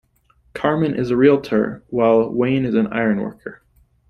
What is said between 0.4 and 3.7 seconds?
Carmen is a realtor while Wayne is an ironworker.